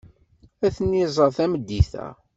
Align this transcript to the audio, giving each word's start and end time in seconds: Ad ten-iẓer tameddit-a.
Ad 0.65 0.71
ten-iẓer 0.75 1.29
tameddit-a. 1.37 2.07